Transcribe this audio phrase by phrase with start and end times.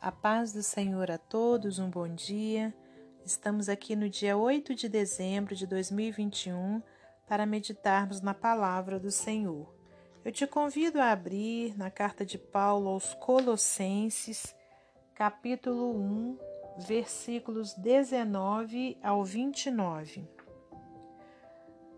[0.00, 2.72] A paz do Senhor a todos, um bom dia.
[3.24, 6.80] Estamos aqui no dia 8 de dezembro de 2021
[7.26, 9.74] para meditarmos na palavra do Senhor.
[10.24, 14.54] Eu te convido a abrir na carta de Paulo aos Colossenses,
[15.16, 16.38] capítulo 1,
[16.86, 20.28] versículos 19 ao 29.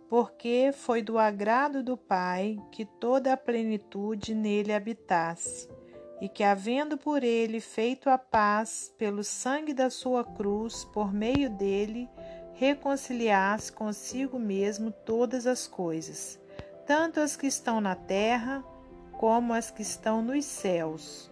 [0.09, 5.69] Porque foi do agrado do Pai que toda a plenitude nele habitasse
[6.21, 11.49] e que, havendo por ele feito a paz pelo sangue da sua cruz, por meio
[11.49, 12.09] dele,
[12.55, 16.39] reconciliasse consigo mesmo todas as coisas,
[16.87, 18.63] tanto as que estão na terra
[19.13, 21.31] como as que estão nos céus.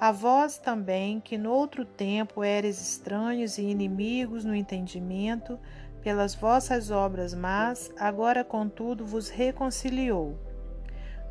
[0.00, 5.60] A vós também, que no outro tempo eres estranhos e inimigos no entendimento,
[6.02, 10.51] pelas vossas obras más, agora contudo vos reconciliou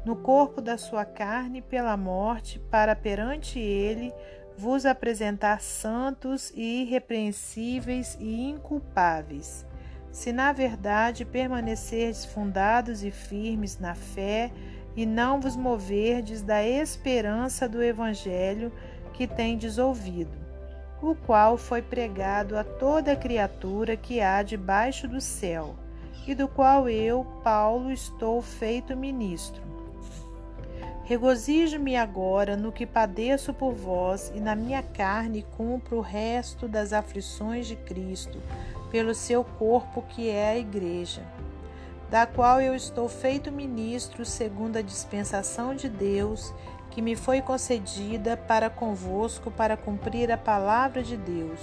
[0.04, 4.14] no corpo da sua carne pela morte, para perante ele
[4.58, 9.66] vos apresentar santos e irrepreensíveis e inculpáveis.
[10.12, 14.52] Se na verdade permanecerdes fundados e firmes na fé,
[14.96, 18.74] e não vos moverdes da esperança do Evangelho
[19.14, 20.38] que tendes ouvido,
[21.02, 25.76] o qual foi pregado a toda criatura que há debaixo do céu,
[26.28, 29.72] e do qual eu, Paulo, estou feito ministro
[31.12, 36.94] Regozijo-me agora no que padeço por vós, e na minha carne cumpro o resto das
[36.94, 38.42] aflições de Cristo,
[38.90, 41.22] pelo seu corpo que é a Igreja,
[42.10, 46.54] da qual eu estou feito ministro segundo a dispensação de Deus,
[46.92, 51.60] que me foi concedida para convosco para cumprir a palavra de Deus.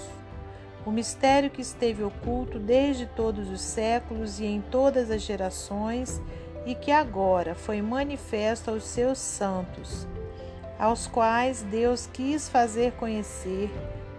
[0.85, 6.21] O mistério que esteve oculto desde todos os séculos e em todas as gerações,
[6.67, 10.06] e que agora foi manifesto aos seus santos,
[10.78, 13.70] aos quais Deus quis fazer conhecer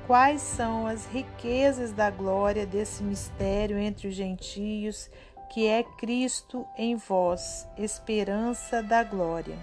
[0.09, 5.07] quais são as riquezas da glória desse mistério entre os gentios,
[5.51, 9.55] que é Cristo em vós, esperança da glória,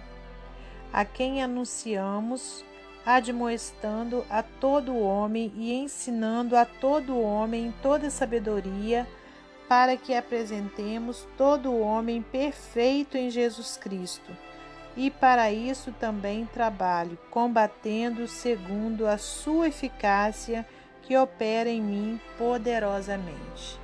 [0.93, 2.65] a quem anunciamos,
[3.05, 9.05] admoestando a todo homem e ensinando a todo homem em toda sabedoria,
[9.69, 14.37] para que apresentemos todo o homem perfeito em Jesus Cristo.
[14.97, 20.66] E para isso também trabalho, combatendo segundo a sua eficácia
[21.03, 23.78] que opera em mim poderosamente.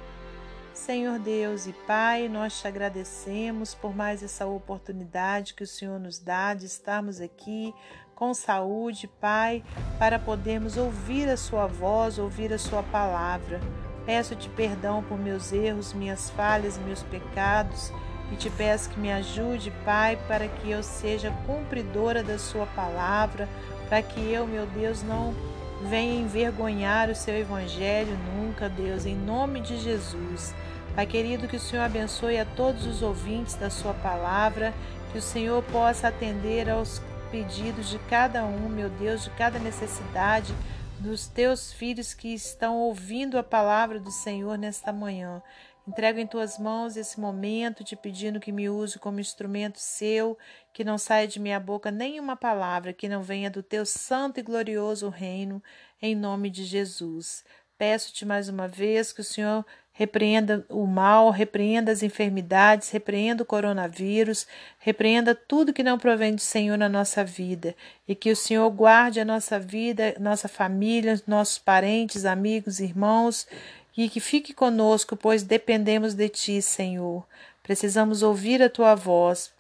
[0.73, 6.19] Senhor Deus e Pai, nós te agradecemos por mais essa oportunidade que o Senhor nos
[6.19, 7.73] dá de estarmos aqui
[8.15, 9.63] com saúde, Pai,
[9.99, 13.61] para podermos ouvir a Sua voz, ouvir a Sua palavra.
[14.05, 17.93] Peço-te perdão por meus erros, minhas falhas, meus pecados
[18.33, 23.47] e te peço que me ajude, Pai, para que eu seja cumpridora da Sua palavra,
[23.89, 25.35] para que eu, meu Deus, não
[25.83, 30.55] venha envergonhar o Seu Evangelho nunca, Deus, em nome de Jesus.
[30.95, 34.73] Pai querido, que o Senhor abençoe a todos os ouvintes da Sua palavra,
[35.13, 40.55] que o Senhor possa atender aos pedidos de cada um, meu Deus, de cada necessidade
[41.03, 45.43] dos teus filhos que estão ouvindo a palavra do Senhor nesta manhã.
[45.87, 50.39] Entrego em tuas mãos esse momento, te pedindo que me use como instrumento seu,
[50.73, 54.45] que não saia de minha boca nenhuma palavra que não venha do teu santo e
[54.45, 55.61] glorioso reino,
[56.01, 57.45] em nome de Jesus.
[57.77, 63.47] Peço-te mais uma vez que o Senhor repreenda o mal, repreenda as enfermidades, repreenda o
[63.47, 64.47] coronavírus,
[64.79, 67.77] repreenda tudo que não provém do Senhor na nossa vida
[68.09, 73.47] e que o Senhor guarde a nossa vida, nossa família, nossos parentes, amigos, irmãos
[73.97, 77.27] e que fique conosco, pois dependemos de Ti, Senhor.
[77.63, 79.53] Precisamos ouvir a Tua voz.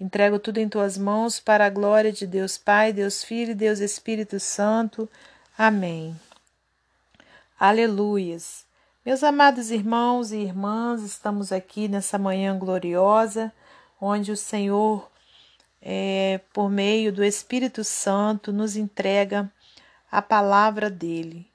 [0.00, 3.80] Entrego tudo em Tuas mãos para a glória de Deus Pai, Deus Filho e Deus
[3.80, 5.08] Espírito Santo.
[5.56, 6.18] Amém.
[7.60, 8.63] Aleluias.
[9.04, 13.52] Meus amados irmãos e irmãs, estamos aqui nessa manhã gloriosa,
[14.00, 15.10] onde o Senhor,
[15.82, 19.52] é, por meio do Espírito Santo, nos entrega
[20.10, 21.46] a palavra dele.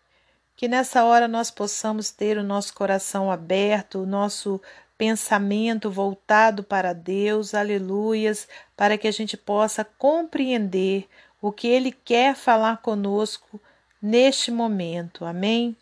[0.56, 4.62] Que nessa hora nós possamos ter o nosso coração aberto, o nosso
[4.96, 8.48] pensamento voltado para Deus, aleluias,
[8.78, 11.10] para que a gente possa compreender
[11.42, 13.60] o que Ele quer falar conosco
[14.00, 15.75] neste momento, amém?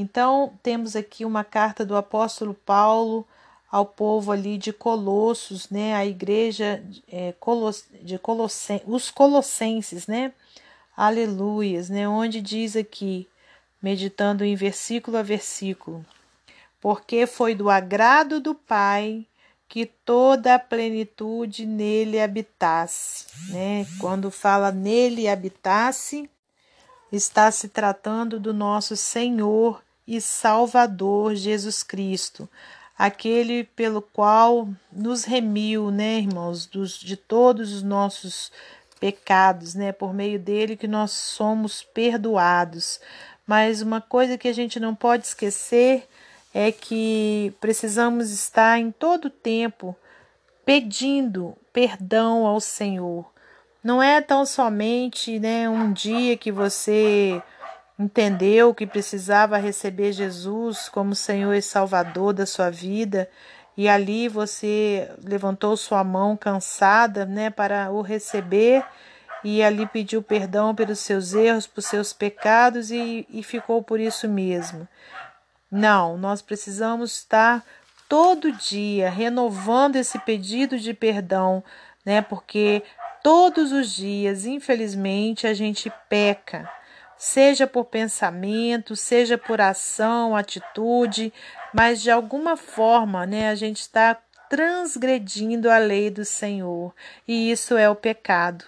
[0.00, 3.28] Então, temos aqui uma carta do apóstolo Paulo
[3.70, 5.94] ao povo ali de Colossos, né?
[5.94, 10.32] A igreja é, Coloss de Colossen os Colossenses, né?
[10.96, 12.08] Aleluias, né?
[12.08, 13.28] Onde diz aqui,
[13.82, 16.02] meditando em versículo a versículo,
[16.80, 19.26] porque foi do agrado do Pai
[19.68, 23.86] que toda a plenitude nele habitasse, né?
[24.00, 26.28] Quando fala nele habitasse,
[27.12, 32.48] está se tratando do nosso Senhor e Salvador Jesus Cristo,
[32.98, 38.50] aquele pelo qual nos remiu, né, irmãos, dos, de todos os nossos
[38.98, 43.00] pecados, né, por meio dele que nós somos perdoados.
[43.46, 46.08] Mas uma coisa que a gente não pode esquecer
[46.52, 49.96] é que precisamos estar em todo tempo
[50.66, 53.24] pedindo perdão ao Senhor.
[53.82, 57.40] Não é tão somente né, um dia que você
[58.00, 63.28] entendeu que precisava receber Jesus como Senhor e Salvador da sua vida
[63.76, 68.82] e ali você levantou sua mão cansada, né, para o receber
[69.44, 74.26] e ali pediu perdão pelos seus erros, por seus pecados e, e ficou por isso
[74.26, 74.88] mesmo.
[75.70, 77.62] Não, nós precisamos estar
[78.08, 81.62] todo dia renovando esse pedido de perdão,
[82.04, 82.20] né?
[82.22, 82.82] Porque
[83.22, 86.68] todos os dias, infelizmente, a gente peca,
[87.22, 91.30] seja por pensamento, seja por ação, atitude,
[91.70, 94.16] mas de alguma forma, né, a gente está
[94.48, 96.94] transgredindo a lei do Senhor,
[97.28, 98.64] e isso é o pecado,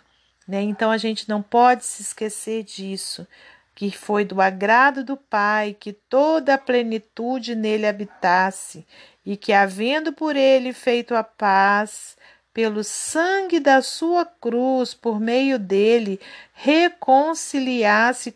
[0.47, 0.61] né?
[0.61, 3.27] Então a gente não pode se esquecer disso
[3.75, 8.87] que foi do agrado do Pai que toda a plenitude nele habitasse,
[9.25, 12.19] e que, havendo por ele feito a paz,
[12.53, 16.21] pelo sangue da sua cruz, por meio dele,
[16.53, 18.35] reconciliasse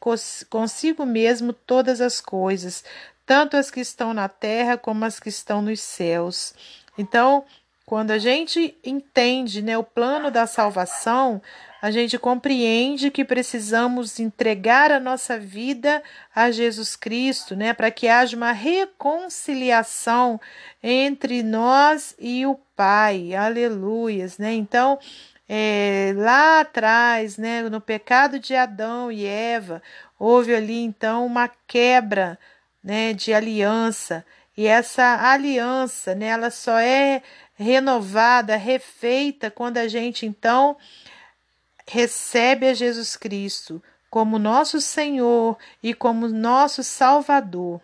[0.49, 2.83] consigo mesmo todas as coisas,
[3.27, 6.55] tanto as que estão na terra como as que estão nos céus.
[6.97, 7.45] Então,
[7.87, 11.41] quando a gente entende né, o plano da salvação,
[11.81, 16.03] a gente compreende que precisamos entregar a nossa vida
[16.35, 20.41] a Jesus Cristo, né, para que haja uma reconciliação
[20.83, 23.35] entre nós e o Pai.
[23.35, 24.53] Aleluias, né?
[24.53, 24.99] Então,
[25.49, 29.81] é, lá atrás, né, no pecado de Adão e Eva,
[30.19, 32.37] houve ali então uma quebra,
[32.83, 34.27] né, de aliança.
[34.57, 37.23] E essa aliança, né, ela só é
[37.57, 40.77] renovada, refeita quando a gente então
[41.89, 47.81] recebe a Jesus Cristo como nosso Senhor e como nosso Salvador.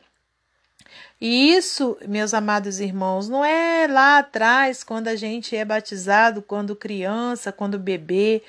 [1.20, 6.74] E isso, meus amados irmãos, não é lá atrás, quando a gente é batizado, quando
[6.74, 8.42] criança, quando bebê.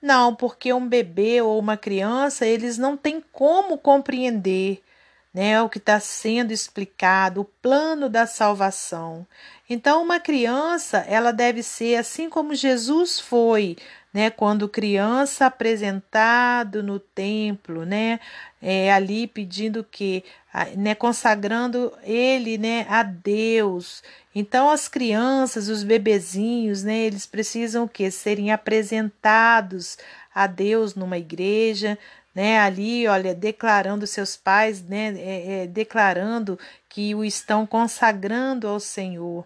[0.00, 4.80] Não, porque um bebê ou uma criança, eles não têm como compreender
[5.32, 9.26] né, o que está sendo explicado, o plano da salvação.
[9.68, 13.76] Então, uma criança, ela deve ser assim como Jesus foi,
[14.12, 18.18] né, quando criança apresentado no templo, né,
[18.60, 20.24] é, ali pedindo que,
[20.76, 24.02] né, consagrando ele, né, a Deus.
[24.34, 29.96] Então as crianças, os bebezinhos, né, eles precisam que serem apresentados
[30.34, 31.98] a Deus numa igreja,
[32.34, 38.78] né, ali, olha, declarando seus pais, né, é, é, declarando que o estão consagrando ao
[38.78, 39.44] Senhor.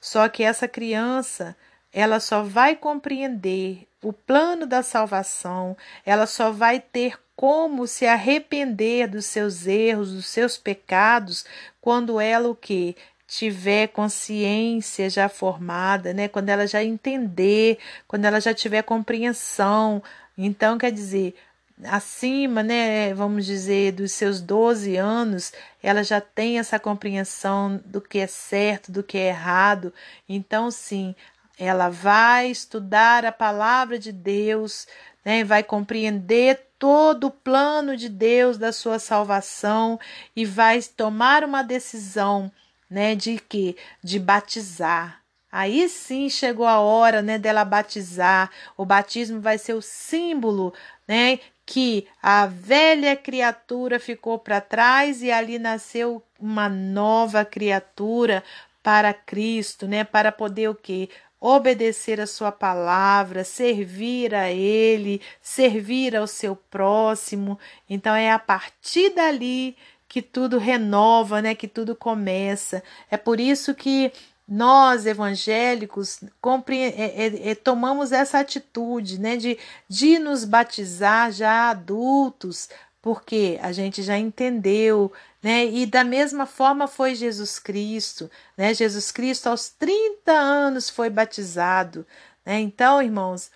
[0.00, 1.56] Só que essa criança,
[1.92, 9.08] ela só vai compreender o plano da salvação, ela só vai ter como se arrepender
[9.08, 11.44] dos seus erros, dos seus pecados,
[11.80, 12.96] quando ela o que
[13.26, 16.28] tiver consciência já formada, né?
[16.28, 20.02] Quando ela já entender, quando ela já tiver compreensão.
[20.36, 21.34] Então, quer dizer,
[21.84, 25.52] acima, né, vamos dizer, dos seus 12 anos,
[25.82, 29.92] ela já tem essa compreensão do que é certo, do que é errado.
[30.28, 31.14] Então, sim,
[31.58, 34.86] ela vai estudar a palavra de Deus,
[35.24, 39.98] né, vai compreender todo o plano de Deus da sua salvação
[40.34, 42.50] e vai tomar uma decisão,
[42.90, 45.22] né, de que de batizar.
[45.52, 48.50] Aí sim chegou a hora, né, dela batizar.
[48.74, 50.72] O batismo vai ser o símbolo,
[51.06, 51.38] né,
[51.72, 58.44] que a velha criatura ficou para trás e ali nasceu uma nova criatura
[58.82, 61.08] para Cristo, né, para poder o quê?
[61.40, 67.58] obedecer a sua palavra, servir a ele, servir ao seu próximo.
[67.88, 69.74] Então é a partir dali
[70.06, 72.82] que tudo renova, né, que tudo começa.
[73.10, 74.12] É por isso que
[74.46, 79.58] nós evangélicos é, é, é, tomamos essa atitude né, de,
[79.88, 82.68] de nos batizar já adultos,
[83.00, 85.66] porque a gente já entendeu, né?
[85.66, 88.72] E da mesma forma foi Jesus Cristo, né?
[88.72, 92.06] Jesus Cristo aos 30 anos foi batizado,
[92.46, 92.60] né?
[92.60, 93.50] Então, irmãos,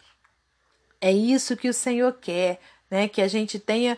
[1.00, 2.58] é isso que o Senhor quer,
[2.90, 3.06] né?
[3.06, 3.96] Que a gente tenha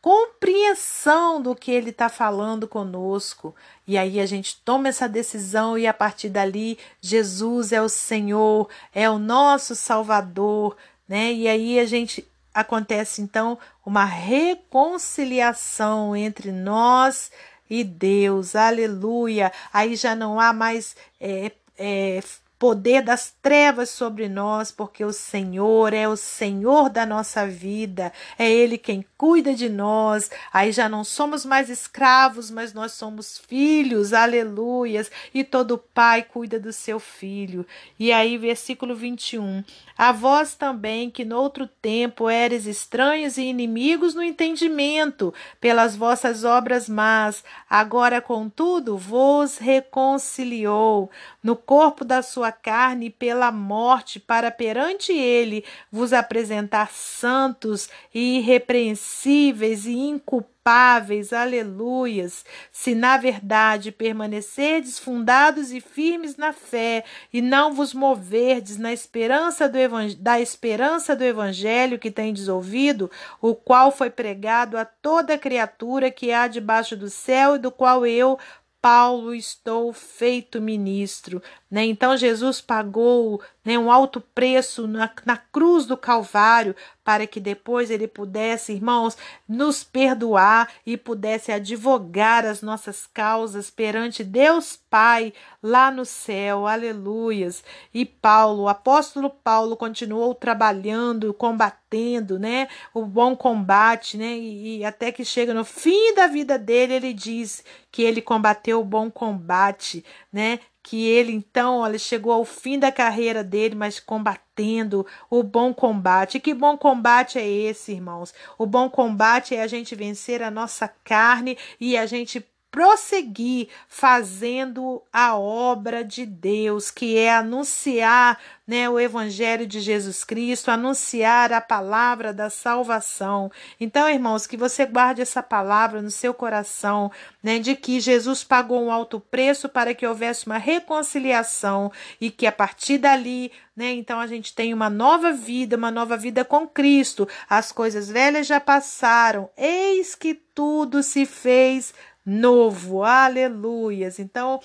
[0.00, 3.54] compreensão do que ele está falando conosco.
[3.86, 8.68] E aí a gente toma essa decisão e a partir dali Jesus é o Senhor,
[8.94, 10.76] é o nosso Salvador,
[11.08, 11.32] né?
[11.32, 17.32] E aí a gente acontece então uma reconciliação entre nós
[17.68, 18.56] e Deus.
[18.56, 19.52] Aleluia.
[19.72, 22.22] Aí já não há mais é, é,
[22.58, 28.50] poder das trevas sobre nós, porque o Senhor é o Senhor da nossa vida, é
[28.50, 30.30] Ele quem cuida de nós.
[30.52, 36.58] Aí já não somos mais escravos, mas nós somos filhos, aleluias, e todo pai cuida
[36.58, 37.64] do seu filho.
[37.98, 39.62] E aí, versículo 21.
[39.96, 46.88] A vós também, que noutro tempo eres estranhos e inimigos no entendimento, pelas vossas obras
[46.88, 51.10] más, agora, contudo, vos reconciliou
[51.42, 59.86] no corpo da sua carne pela morte, para perante ele vos apresentar santos e irrepreensíveis
[59.86, 67.94] e inculpáveis, aleluias, se na verdade permanecerdes fundados e firmes na fé e não vos
[67.94, 69.78] moverdes na esperança do
[70.18, 76.32] da esperança do evangelho que tendes ouvido, o qual foi pregado a toda criatura que
[76.32, 78.38] há debaixo do céu e do qual eu
[78.80, 81.42] Paulo, estou feito ministro.
[81.70, 81.84] Né?
[81.86, 87.90] Então, Jesus pagou né, um alto preço na, na cruz do Calvário para que depois
[87.90, 89.14] ele pudesse, irmãos,
[89.46, 96.66] nos perdoar e pudesse advogar as nossas causas perante Deus Pai lá no céu.
[96.66, 97.62] Aleluias.
[97.92, 104.84] E Paulo, o apóstolo Paulo, continuou trabalhando, combatendo, né, o bom combate, né, e, e
[104.84, 109.10] até que chega no fim da vida dele, ele diz que ele combateu o bom
[109.10, 115.42] combate, né, que ele então, olha, chegou ao fim da carreira dele, mas combatendo o
[115.42, 116.38] bom combate.
[116.38, 118.32] E que bom combate é esse, irmãos?
[118.56, 125.02] O bom combate é a gente vencer a nossa carne e a gente prosseguir fazendo
[125.12, 131.60] a obra de Deus, que é anunciar né, o Evangelho de Jesus Cristo, anunciar a
[131.60, 133.50] palavra da salvação.
[133.80, 137.10] Então, irmãos, que você guarde essa palavra no seu coração,
[137.42, 142.46] né, de que Jesus pagou um alto preço para que houvesse uma reconciliação e que
[142.46, 143.92] a partir dali né?
[143.92, 147.28] Então a gente tem uma nova vida, uma nova vida com Cristo.
[147.48, 151.94] As coisas velhas já passaram, eis que tudo se fez
[152.28, 153.02] novo.
[153.02, 154.18] Aleluias.
[154.18, 154.60] Então,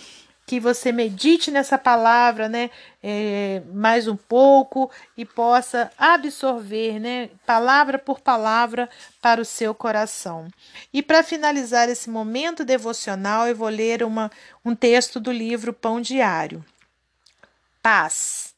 [0.46, 2.70] que você medite nessa palavra, né,
[3.02, 8.90] é, mais um pouco e possa absorver, né, palavra por palavra
[9.22, 10.50] para o seu coração.
[10.92, 14.30] E para finalizar esse momento devocional, eu vou ler uma,
[14.66, 16.64] um texto do livro Pão Diário.
[17.82, 18.53] Paz.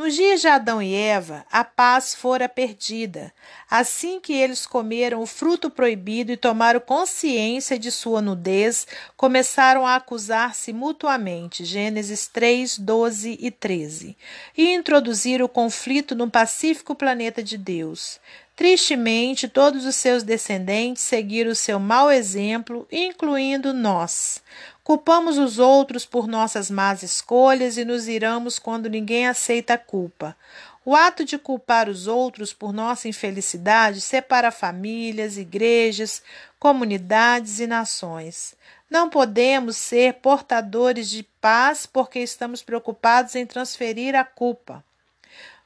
[0.00, 3.30] Nos dias de Adão e Eva, a paz fora perdida.
[3.70, 9.96] Assim que eles comeram o fruto proibido e tomaram consciência de sua nudez, começaram a
[9.96, 11.66] acusar-se mutuamente.
[11.66, 14.16] Gênesis 3, 12 e 13.
[14.56, 18.18] E introduziram o conflito no pacífico planeta de Deus.
[18.60, 24.42] Tristemente, todos os seus descendentes seguiram o seu mau exemplo, incluindo nós.
[24.84, 30.36] Culpamos os outros por nossas más escolhas e nos iramos quando ninguém aceita a culpa.
[30.84, 36.22] O ato de culpar os outros por nossa infelicidade separa famílias, igrejas,
[36.58, 38.54] comunidades e nações.
[38.90, 44.84] Não podemos ser portadores de paz porque estamos preocupados em transferir a culpa.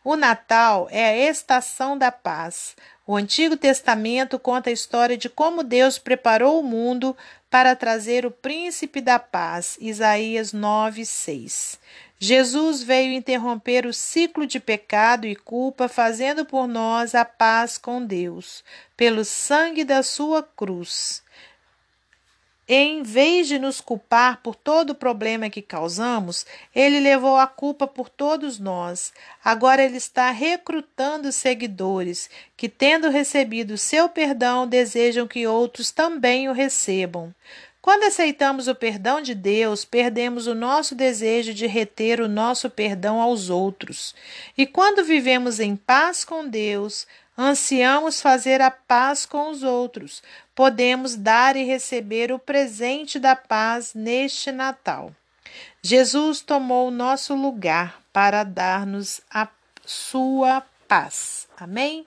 [0.04, 2.76] O Natal é a estação da paz.
[3.06, 7.16] O Antigo Testamento conta a história de como Deus preparou o mundo
[7.48, 9.78] para trazer o príncipe da paz.
[9.80, 11.80] Isaías 9, 6.
[12.18, 18.04] Jesus veio interromper o ciclo de pecado e culpa, fazendo por nós a paz com
[18.04, 18.62] Deus,
[18.98, 21.22] pelo sangue da sua cruz.
[22.66, 27.86] Em vez de nos culpar por todo o problema que causamos, ele levou a culpa
[27.86, 29.12] por todos nós.
[29.44, 36.52] Agora ele está recrutando seguidores que, tendo recebido seu perdão, desejam que outros também o
[36.52, 37.34] recebam.
[37.84, 43.20] Quando aceitamos o perdão de Deus, perdemos o nosso desejo de reter o nosso perdão
[43.20, 44.14] aos outros.
[44.56, 50.22] E quando vivemos em paz com Deus, ansiamos fazer a paz com os outros.
[50.54, 55.14] Podemos dar e receber o presente da paz neste Natal.
[55.82, 59.46] Jesus tomou nosso lugar para dar-nos a
[59.84, 61.46] sua paz.
[61.54, 62.06] Amém?